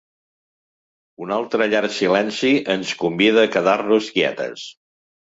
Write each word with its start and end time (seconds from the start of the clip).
Un 1.25 1.33
altre 1.35 1.67
llarg 1.73 1.93
silenci 1.97 2.53
ens 2.77 2.95
convida 3.03 3.45
a 3.47 3.53
quedar-nos 3.57 4.09
quietes. 4.17 4.65